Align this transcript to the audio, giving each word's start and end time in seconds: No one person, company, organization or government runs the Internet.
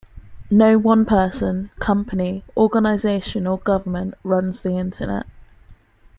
No 0.49 0.79
one 0.79 1.05
person, 1.05 1.69
company, 1.77 2.43
organization 2.57 3.45
or 3.45 3.59
government 3.59 4.15
runs 4.23 4.61
the 4.61 4.71
Internet. 4.75 5.27